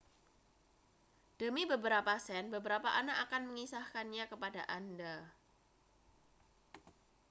[1.39, 5.29] demi beberapa sen beberapa anak akan mengisahkannya kepada anda